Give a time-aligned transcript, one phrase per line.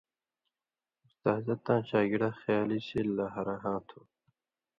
[1.05, 3.99] استازہ تاں شاگڑہ خیالی سېل لا ہرہ ہاں تھو۔